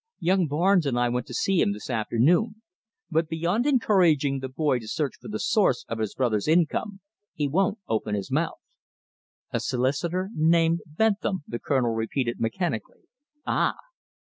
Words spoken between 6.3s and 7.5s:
income, he